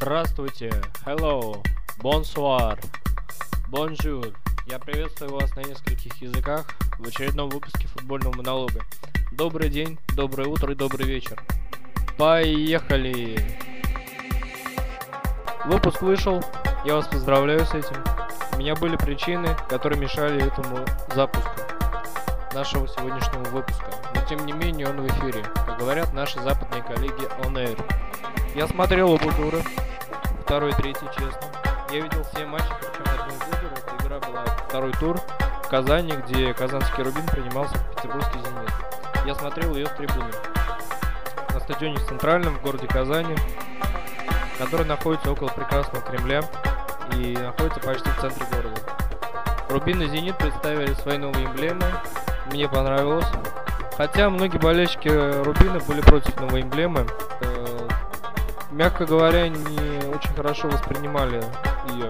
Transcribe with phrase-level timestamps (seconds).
[0.00, 0.70] Здравствуйте,
[1.04, 1.60] hello,
[1.98, 2.78] bonsoir,
[3.68, 4.32] bonjour.
[4.68, 6.66] Я приветствую вас на нескольких языках
[7.00, 8.82] в очередном выпуске футбольного монолога.
[9.32, 11.42] Добрый день, доброе утро и добрый вечер.
[12.16, 13.40] Поехали!
[15.66, 16.44] Выпуск вышел,
[16.84, 17.96] я вас поздравляю с этим.
[18.52, 20.78] У меня были причины, которые мешали этому
[21.12, 21.60] запуску
[22.54, 23.90] нашего сегодняшнего выпуска.
[24.14, 27.84] Но тем не менее он в эфире, как говорят наши западные коллеги on air.
[28.54, 29.60] Я смотрел оба тура,
[30.48, 31.46] второй, третий, честно.
[31.90, 33.70] Я видел все матчи, причем одну из игр.
[33.76, 35.20] Эта игра была второй тур
[35.62, 38.72] в Казани, где казанский Рубин принимался в петербургский Зенит.
[39.26, 40.30] Я смотрел ее с трибуны
[41.52, 43.36] на стадионе Центральном в городе Казани,
[44.58, 46.40] который находится около прекрасного Кремля
[47.12, 48.80] и находится почти в центре города.
[49.68, 51.84] Рубин и Зенит представили свои новые эмблемы.
[52.46, 53.28] Мне понравилось.
[53.98, 55.08] Хотя многие болельщики
[55.42, 57.06] Рубина были против новой эмблемы.
[58.78, 61.42] Мягко говоря, не очень хорошо воспринимали
[61.88, 62.08] ее.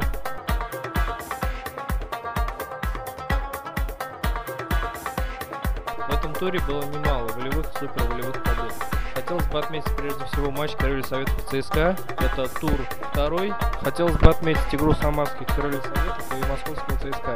[5.97, 8.75] В этом туре было немало волевых и супер волевых побед.
[9.15, 11.97] Хотелось бы отметить прежде всего матч Крылья Советов ЦСКА.
[12.19, 12.79] Это тур
[13.13, 13.55] второй.
[13.81, 17.35] Хотелось бы отметить игру самарских Крыльев Советов и московского ЦСКА.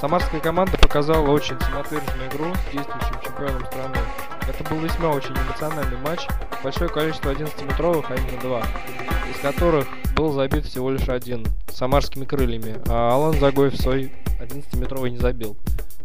[0.00, 3.98] Самарская команда показала очень самоотверженную игру с действующим чемпионом страны.
[4.48, 6.26] Это был весьма очень эмоциональный матч.
[6.62, 8.62] Большое количество 11-метровых, а именно два,
[9.30, 15.18] из которых был забит всего лишь один, самарскими крыльями, а Алан Загоев свой 11-метровый не
[15.18, 15.56] забил.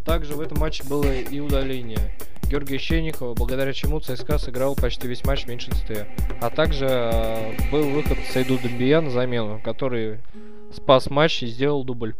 [0.05, 2.11] Также в этом матче было и удаление.
[2.49, 6.07] Георгия Щенникова, благодаря чему ЦСКА сыграл почти весь матч в меньшинстве.
[6.39, 10.19] А также э, был выход Сайду Дембия на замену, который
[10.71, 12.13] спас матч и сделал дубль,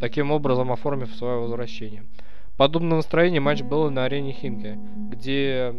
[0.00, 2.04] таким образом оформив свое возвращение.
[2.58, 4.78] Подобное настроение матч было на арене Химки,
[5.10, 5.74] где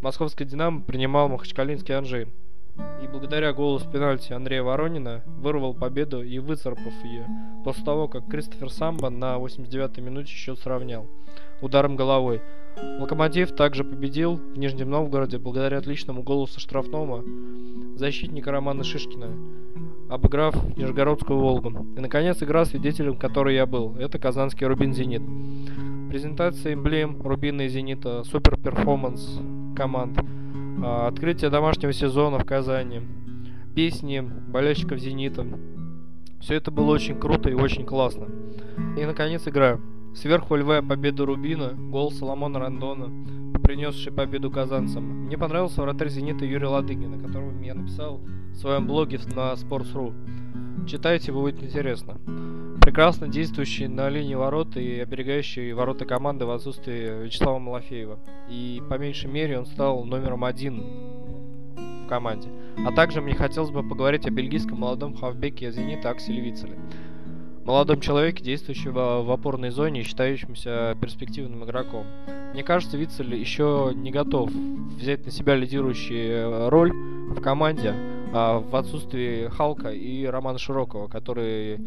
[0.00, 2.28] московский «Динамо» принимал махачкалинский «Анжи».
[3.02, 7.26] И благодаря голу с пенальти Андрея Воронина вырвал победу и выцарапав ее,
[7.64, 11.06] после того, как Кристофер Самбо на 89-й минуте счет сравнял
[11.62, 12.42] ударом головой.
[13.00, 17.24] Локомотив также победил в Нижнем Новгороде благодаря отличному голу со штрафного
[17.96, 19.28] защитника Романа Шишкина,
[20.10, 21.86] обыграв Нижегородскую Волгу.
[21.96, 23.96] И, наконец, игра, свидетелем которой я был.
[23.96, 25.22] Это казанский Рубин Зенит.
[26.10, 29.40] Презентация эмблем Рубина и Зенита, супер перформанс
[29.76, 30.18] команд,
[30.82, 33.02] а, открытие домашнего сезона в Казани,
[33.74, 35.46] песни болельщиков Зенита.
[36.40, 38.26] Все это было очень круто и очень классно.
[38.96, 39.78] И, наконец, игра.
[40.14, 43.10] Сверхволевая победа Рубина, гол Соломона Рандона,
[43.62, 45.04] принесший победу казанцам.
[45.26, 48.20] Мне понравился вратарь «Зенита» Юрий Ладыгин, о котором я написал
[48.52, 50.86] в своем блоге на Sports.ru.
[50.86, 52.16] Читайте, будет интересно.
[52.86, 58.20] Прекрасно действующий на линии ворот и оберегающий ворота команды в отсутствии Вячеслава Малафеева.
[58.48, 60.84] И по меньшей мере он стал номером один
[61.74, 62.48] в команде.
[62.86, 66.78] А также мне хотелось бы поговорить о бельгийском молодом хавбеке «Зенита» Акселе Вицеле
[67.64, 72.06] молодом человеке, действующем в опорной зоне и считающемся перспективным игроком.
[72.52, 77.92] Мне кажется, Вицель еще не готов взять на себя лидирующую э, роль в команде
[78.32, 81.80] а в отсутствии Халка и Романа Широкого, который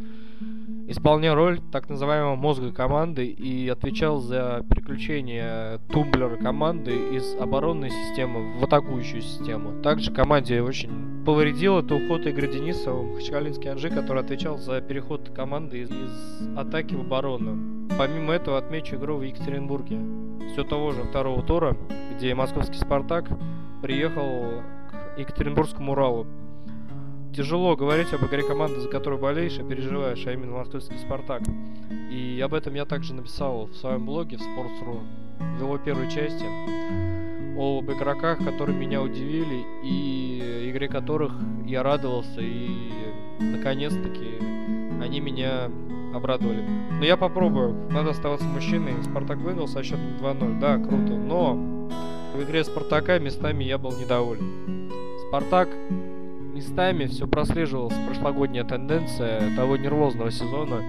[0.90, 8.58] исполнял роль так называемого мозга команды и отвечал за переключение тумблера команды из оборонной системы
[8.60, 9.82] в атакующую систему.
[9.84, 15.82] Также команде очень повредил это уход Игоря Денисова, Махачкалинский Анжи, который отвечал за переход команды
[15.82, 17.88] из, из атаки в оборону.
[17.98, 20.00] Помимо этого отмечу игру в Екатеринбурге.
[20.54, 21.78] Все того же второго тура,
[22.16, 23.26] где московский «Спартак»
[23.84, 26.26] приехал к Екатеринбургскому «Уралу»
[27.34, 31.42] тяжело говорить об игре команды, за которую болеешь и переживаешь, а именно московский «Спартак».
[32.12, 35.00] И об этом я также написал в своем блоге в Sports.ru,
[35.58, 36.46] в его первой части,
[37.58, 41.34] об игроках, которые меня удивили, и игре которых
[41.66, 42.70] я радовался, и
[43.40, 44.38] наконец-таки
[45.02, 45.70] они меня
[46.14, 46.64] обрадовали.
[47.00, 48.94] Но я попробую, надо оставаться мужчиной.
[49.04, 51.54] Спартак выиграл со счетом 2-0, да, круто, но
[52.34, 54.90] в игре Спартака местами я был недоволен.
[55.28, 55.70] Спартак
[56.60, 60.84] местами все прослеживалась прошлогодняя тенденция того нервозного сезона.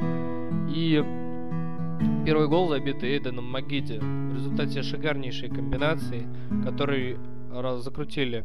[0.68, 0.96] И
[2.26, 6.26] первый гол, забитый Эйденом Магиди, в результате шикарнейшей комбинации,
[6.64, 7.18] который
[7.78, 8.44] закрутили,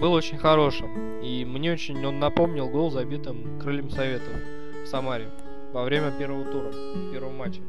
[0.00, 1.20] был очень хорошим.
[1.20, 4.32] И мне очень он напомнил гол, забитым Крыльем Советов
[4.84, 5.26] в Самаре
[5.74, 6.72] во время первого тура,
[7.12, 7.60] первого матча.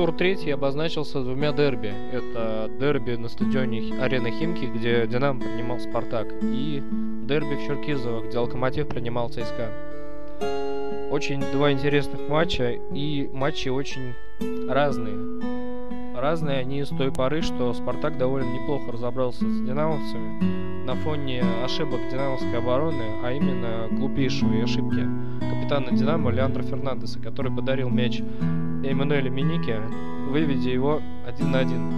[0.00, 1.92] Тур третий обозначился двумя дерби.
[2.10, 6.82] Это дерби на стадионе Арена Химки, где Динамо принимал Спартак, и
[7.24, 9.70] дерби в Черкизово, где Локомотив принимал ЦСКА.
[11.10, 14.14] Очень два интересных матча, и матчи очень
[14.70, 15.49] разные.
[16.20, 22.00] Разные они с той поры, что Спартак довольно неплохо разобрался с динамовцами на фоне ошибок
[22.10, 25.08] динамовской обороны, а именно глупейшей ошибки
[25.40, 29.80] капитана Динамо Леандра Фернандеса, который подарил мяч Эммануэлю Минике,
[30.28, 31.90] выведя его один на один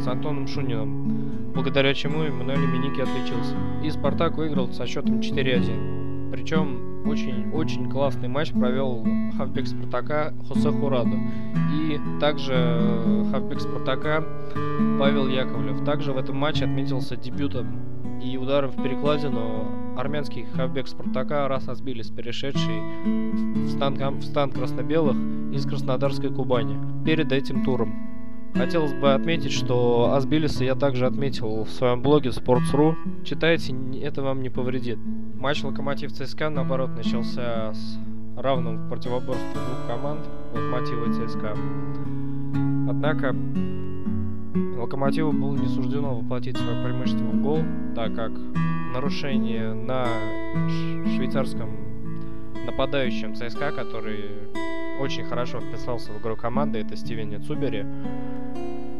[0.00, 3.56] с Антоном Шуниным, благодаря чему Эммануэль Минике отличился.
[3.82, 6.03] И Спартак выиграл со счетом 4-1.
[6.34, 9.06] Причем очень-очень классный матч провел
[9.38, 11.16] хавбек Спартака Хосе Хураду.
[11.72, 14.24] И также э, хавбек Спартака
[14.98, 15.84] Павел Яковлев.
[15.84, 22.10] Также в этом матче отметился дебютом и ударом в перекладину армянский хавбек Спартака раз разбились
[22.10, 25.16] перешедший в стан, в стан красно-белых
[25.52, 28.13] из Краснодарской Кубани перед этим туром.
[28.54, 32.94] Хотелось бы отметить, что Асбилиса я также отметил в своем блоге Sports.ru.
[33.24, 34.98] Читайте, это вам не повредит.
[35.34, 37.98] Матч Локомотив ЦСКА, наоборот, начался с
[38.36, 40.20] равным в противоборстве двух команд,
[40.54, 41.56] Локомотива и ЦСКА.
[42.88, 43.34] Однако
[44.78, 47.58] Локомотиву было не суждено воплотить свое преимущество в гол,
[47.96, 48.30] так как
[48.94, 50.06] нарушение на
[51.16, 51.70] швейцарском
[52.66, 54.30] нападающем ЦСКА, который
[55.00, 57.86] очень хорошо вписался в игру команды, это Стивен Цубери,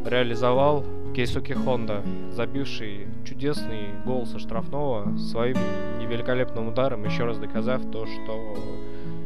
[0.05, 5.57] реализовал Кейсуки Хонда, забивший чудесный гол со штрафного своим
[6.01, 8.57] невеликолепным ударом, еще раз доказав то, что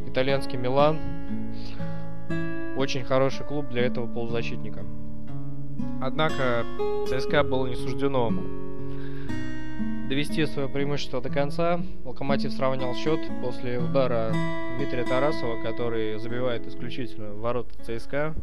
[0.07, 0.99] итальянский Милан
[2.77, 4.85] очень хороший клуб для этого полузащитника.
[6.01, 6.65] Однако
[7.09, 8.31] ЦСКА было не суждено
[10.09, 11.81] довести свое преимущество до конца.
[12.05, 14.33] Локомотив сравнял счет после удара
[14.77, 18.35] Дмитрия Тарасова, который забивает исключительно ворота ЦСКА.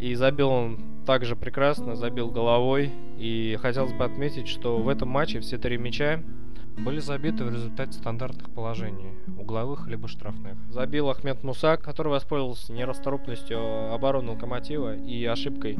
[0.00, 2.90] И забил он также прекрасно, забил головой.
[3.18, 6.22] И хотелось бы отметить, что в этом матче все три мяча
[6.78, 10.56] были забиты в результате стандартных положений, угловых либо штрафных.
[10.70, 15.78] Забил Ахмед Мусак, который воспользовался нерасторопностью обороны Локомотива и ошибкой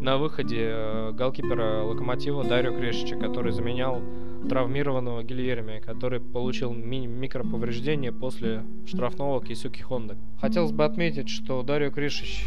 [0.00, 4.00] на выходе э, голкипера Локомотива Дарио Крешича, который заменял
[4.48, 10.16] травмированного Гильерми, который получил ми- микроповреждение после штрафного Кисюки Хонда.
[10.40, 12.46] Хотелось бы отметить, что Дарио Кришич,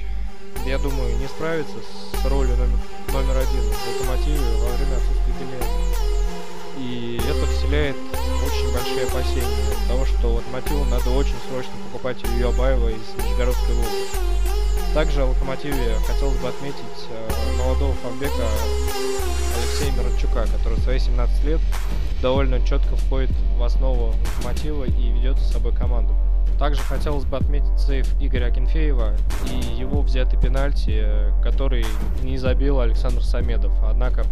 [0.68, 2.80] я думаю, не справится с ролью номер,
[3.14, 5.95] номер один в Локомотиве во время отсутствия Гильерми.
[7.66, 7.96] Вселяет
[8.46, 14.18] очень большие опасения того, что Локомотиву надо очень срочно покупать Илью Абаева из Нижегородской области.
[14.94, 18.34] Также в Локомотиве хотелось бы отметить э, молодого фанбека
[19.58, 21.60] Алексея Мирончука, который в свои 17 лет
[22.22, 26.14] довольно четко входит в основу Локомотива и ведет за собой команду.
[26.60, 29.16] Также хотелось бы отметить сейф Игоря Акинфеева
[29.52, 31.84] и его взятый пенальти, э, который
[32.22, 33.74] не забил Александр Самедов.
[33.84, 34.24] Однако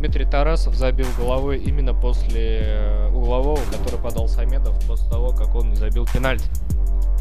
[0.00, 5.76] Дмитрий Тарасов забил головой именно после э, углового, который подал Самедов после того, как он
[5.76, 6.48] забил пенальти.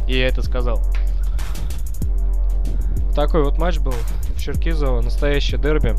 [0.08, 0.82] И я это сказал.
[3.14, 5.94] Такой вот матч был в Черкизово, настоящее дерби.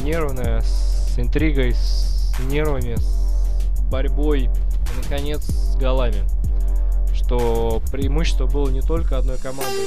[0.00, 6.24] Нервное, с интригой, с нервами, с борьбой и, наконец, с голами
[7.26, 9.80] что преимущество было не только одной команды.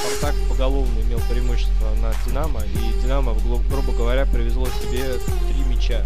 [0.00, 3.34] Спартак поголовно имел преимущество над Динамо, и Динамо,
[3.68, 5.14] грубо говоря, привезло себе
[5.48, 6.02] три мяча.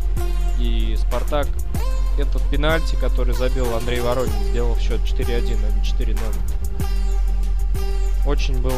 [0.58, 1.46] И Спартак
[2.18, 6.18] этот пенальти, который забил Андрей Воронин, сделал в счет 4-1, а не 4-0.
[8.26, 8.74] Очень был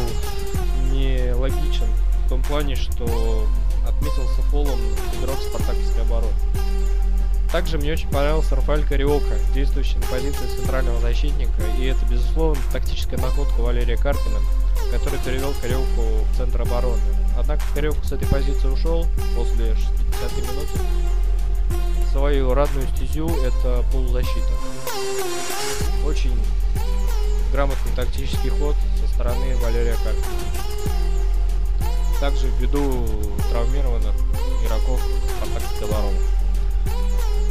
[0.93, 1.87] нелогичен
[2.27, 3.47] в том плане, что
[3.87, 4.79] отметился фолом
[5.21, 6.33] игрок спартаковской обороны.
[7.51, 13.19] Также мне очень понравился Рафаэль Кариока, действующий на позиции центрального защитника, и это, безусловно, тактическая
[13.19, 14.39] находка Валерия Карпина,
[14.93, 17.03] который перевел Кариоку в центр обороны.
[17.37, 19.75] Однако Кариоку с этой позиции ушел после
[20.21, 20.79] 60 минуты.
[22.13, 24.53] Свою родную стезю это полузащита.
[26.05, 26.39] Очень
[27.53, 30.27] грамотный тактический ход со стороны Валерия Карпина.
[32.21, 33.07] Также ввиду
[33.51, 34.15] травмированных
[34.65, 35.01] игроков
[35.37, 36.19] Спартакской обороны.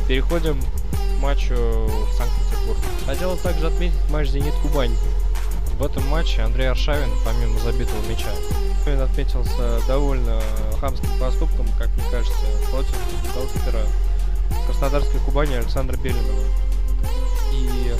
[0.07, 2.77] Переходим к матчу в Санкт-Петербург.
[3.05, 4.95] Хотелось также отметить матч «Зенит-Кубань».
[5.79, 8.29] В этом матче Андрей Аршавин, помимо забитого мяча,
[8.95, 10.39] он отметился довольно
[10.79, 12.95] хамским поступком, как мне кажется, против
[13.33, 13.85] голкипера
[14.65, 16.43] Краснодарской Кубани Александра Белинова.
[17.53, 17.93] И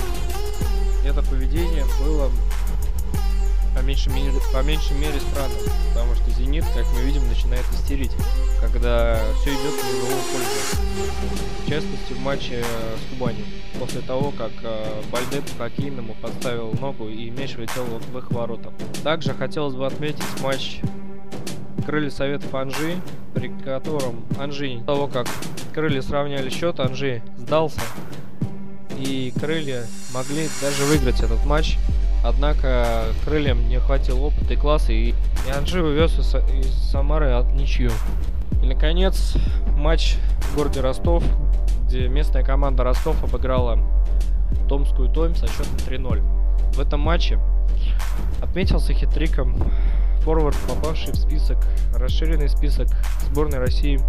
[1.06, 2.32] это поведение было
[3.80, 5.56] по меньшей мере, по меньшей мере странно,
[5.94, 8.12] потому что Зенит, как мы видим, начинает истерить,
[8.62, 11.66] когда все идет в его пользу.
[11.66, 13.46] В частности, в матче с Кубани,
[13.80, 18.74] после того, как э, Бальдет по-хоккейному подставил ногу и мяч влетел в их ворота.
[19.02, 20.82] Также хотелось бы отметить матч
[21.86, 22.98] Крылья Советов Анжи,
[23.34, 25.28] при котором Анжи, того как
[25.74, 27.80] Крылья сравняли счет, Анжи сдался,
[28.98, 31.78] и Крылья могли даже выиграть этот матч
[32.24, 35.14] Однако крыльям не хватило опыта и класса, и
[35.48, 37.92] Янжи увез из, из Самары от ничью.
[38.62, 39.36] И, наконец,
[39.78, 41.24] матч в городе Ростов,
[41.86, 43.80] где местная команда Ростов обыграла
[44.68, 46.22] Томскую Тойм со счетом 3-0.
[46.74, 47.40] В этом матче
[48.42, 49.56] отметился хитриком
[50.22, 51.58] форвард, попавший в список,
[51.96, 52.88] расширенный список
[53.28, 54.00] сборной России,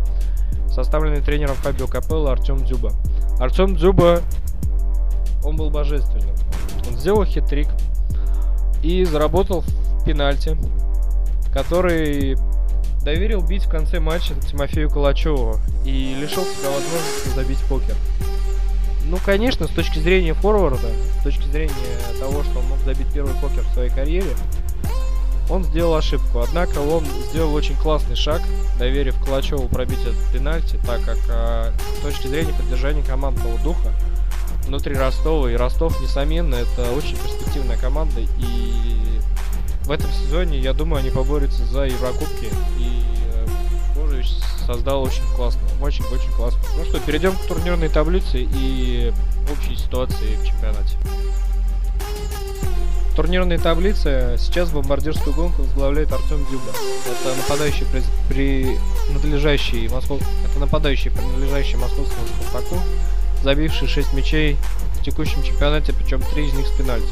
[0.68, 2.92] составленный тренером Фабио Капелло Артем Дзюба.
[3.38, 4.20] Артем Дзюба,
[5.44, 6.34] он был божественным.
[6.88, 7.68] Он сделал хитрик
[8.82, 10.56] и заработал в пенальти,
[11.52, 12.36] который
[13.02, 17.96] доверил бить в конце матча Тимофею Калачеву и лишил себя возможности забить покер.
[19.04, 21.72] Ну, конечно, с точки зрения форварда, с точки зрения
[22.20, 24.36] того, что он мог забить первый покер в своей карьере,
[25.48, 26.40] он сделал ошибку.
[26.40, 28.40] Однако он сделал очень классный шаг,
[28.78, 33.92] доверив Калачеву пробить этот пенальти, так как э, с точки зрения поддержания командного духа
[34.70, 39.20] внутри Ростова, и Ростов, несомненно, это очень перспективная команда, и
[39.82, 42.46] в этом сезоне, я думаю, они поборются за Еврокубки,
[42.78, 43.02] и
[43.34, 43.46] э,
[43.96, 44.28] Божевич
[44.64, 46.60] создал очень классно, очень-очень классно.
[46.76, 49.12] Ну что, перейдем к турнирной таблице и
[49.50, 50.96] общей ситуации в чемпионате
[53.16, 56.70] турнирной таблице сейчас бомбардирскую гонку возглавляет Артем Дюба.
[57.04, 58.78] Это нападающий при, при
[59.12, 60.22] надлежащий Москов...
[60.48, 62.80] это нападающий принадлежащий московскому Спартаку,
[63.42, 64.56] забивший 6 мячей
[64.94, 67.08] в текущем чемпионате, причем 3 из них с пенальти.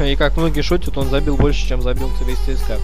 [0.00, 2.78] И как многие шутят, он забил больше, чем забил весь ЦСКА.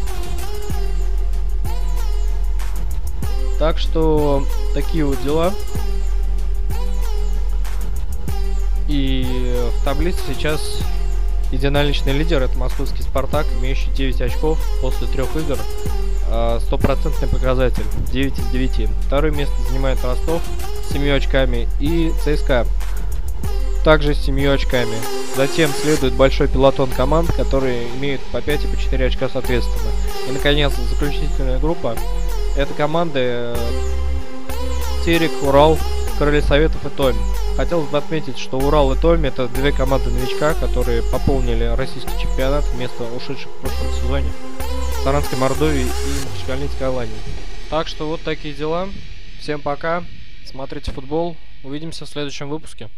[3.59, 5.55] Так что такие вот дела.
[8.87, 9.25] И
[9.81, 10.81] в таблице сейчас
[11.53, 15.59] единоличный лидер это московский Спартак, имеющий 9 очков после трех игр.
[16.29, 18.89] А, стопроцентный показатель 9 из 9.
[19.07, 20.43] Второе место занимает Ростов
[20.89, 22.67] с 7 очками и ЦСКА
[23.85, 24.97] также с 7 очками.
[25.37, 29.91] Затем следует большой пилотон команд, которые имеют по 5 и по 4 очка соответственно.
[30.29, 31.97] И наконец заключительная группа.
[32.57, 33.57] Это команды э,
[35.05, 35.79] Терек, Урал,
[36.19, 37.19] Короли Советов и Томи.
[37.57, 42.65] Хотелось бы отметить, что Урал и Томи это две команды новичка, которые пополнили российский чемпионат
[42.73, 44.33] вместо ушедших в прошлом сезоне
[45.05, 47.15] Саранской Мордовии и Махачкальницкой Алании.
[47.69, 48.89] Так что вот такие дела.
[49.41, 50.05] Всем пока.
[50.47, 51.37] Смотрите футбол.
[51.63, 52.89] Увидимся в следующем выпуске.